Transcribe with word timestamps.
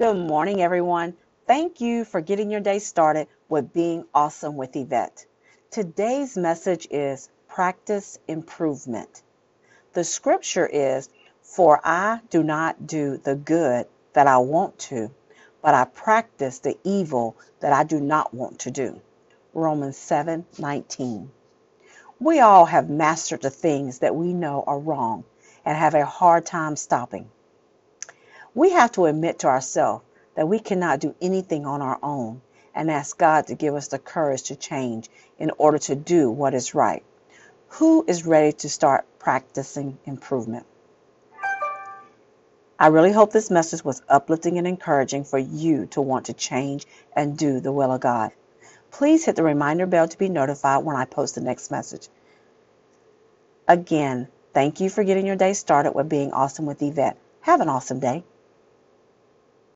Good 0.00 0.16
morning, 0.16 0.62
everyone. 0.62 1.12
Thank 1.46 1.82
you 1.82 2.06
for 2.06 2.22
getting 2.22 2.50
your 2.50 2.62
day 2.62 2.78
started 2.78 3.28
with 3.50 3.74
being 3.74 4.06
awesome 4.14 4.56
with 4.56 4.74
Yvette. 4.74 5.26
Today's 5.70 6.38
message 6.38 6.88
is 6.90 7.28
practice 7.48 8.18
improvement. 8.26 9.20
The 9.92 10.02
scripture 10.02 10.66
is, 10.66 11.10
For 11.42 11.82
I 11.84 12.20
do 12.30 12.42
not 12.42 12.86
do 12.86 13.18
the 13.18 13.34
good 13.34 13.88
that 14.14 14.26
I 14.26 14.38
want 14.38 14.78
to, 14.88 15.10
but 15.60 15.74
I 15.74 15.84
practice 15.84 16.60
the 16.60 16.78
evil 16.82 17.36
that 17.60 17.74
I 17.74 17.84
do 17.84 18.00
not 18.00 18.32
want 18.32 18.60
to 18.60 18.70
do. 18.70 19.02
Romans 19.52 19.98
7 19.98 20.46
19. 20.58 21.30
We 22.18 22.40
all 22.40 22.64
have 22.64 22.88
mastered 22.88 23.42
the 23.42 23.50
things 23.50 23.98
that 23.98 24.16
we 24.16 24.32
know 24.32 24.64
are 24.66 24.78
wrong 24.78 25.24
and 25.66 25.76
have 25.76 25.92
a 25.92 26.06
hard 26.06 26.46
time 26.46 26.76
stopping. 26.76 27.28
We 28.52 28.70
have 28.70 28.90
to 28.92 29.06
admit 29.06 29.38
to 29.40 29.46
ourselves 29.46 30.04
that 30.34 30.48
we 30.48 30.58
cannot 30.58 30.98
do 30.98 31.14
anything 31.20 31.66
on 31.66 31.82
our 31.82 31.98
own 32.02 32.42
and 32.74 32.90
ask 32.90 33.16
God 33.16 33.46
to 33.46 33.54
give 33.54 33.74
us 33.74 33.88
the 33.88 33.98
courage 33.98 34.44
to 34.44 34.56
change 34.56 35.08
in 35.38 35.52
order 35.56 35.78
to 35.78 35.94
do 35.94 36.30
what 36.30 36.52
is 36.54 36.74
right. 36.74 37.04
Who 37.74 38.04
is 38.08 38.26
ready 38.26 38.52
to 38.54 38.68
start 38.68 39.06
practicing 39.20 39.98
improvement? 40.04 40.66
I 42.76 42.88
really 42.88 43.12
hope 43.12 43.30
this 43.30 43.50
message 43.50 43.84
was 43.84 44.02
uplifting 44.08 44.58
and 44.58 44.66
encouraging 44.66 45.24
for 45.24 45.38
you 45.38 45.86
to 45.86 46.00
want 46.00 46.26
to 46.26 46.32
change 46.32 46.86
and 47.14 47.38
do 47.38 47.60
the 47.60 47.70
will 47.70 47.92
of 47.92 48.00
God. 48.00 48.32
Please 48.90 49.24
hit 49.24 49.36
the 49.36 49.44
reminder 49.44 49.86
bell 49.86 50.08
to 50.08 50.18
be 50.18 50.28
notified 50.28 50.84
when 50.84 50.96
I 50.96 51.04
post 51.04 51.36
the 51.36 51.40
next 51.40 51.70
message. 51.70 52.08
Again, 53.68 54.26
thank 54.52 54.80
you 54.80 54.90
for 54.90 55.04
getting 55.04 55.26
your 55.26 55.36
day 55.36 55.52
started 55.52 55.92
with 55.92 56.08
being 56.08 56.32
awesome 56.32 56.66
with 56.66 56.82
Yvette. 56.82 57.16
Have 57.42 57.60
an 57.60 57.68
awesome 57.68 58.00
day. 58.00 58.24